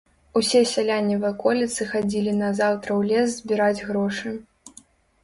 [0.39, 4.33] Усе сяляне ваколіцы хадзілі назаўтра ў лес збіраць грошы.